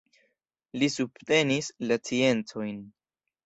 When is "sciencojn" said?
2.03-2.85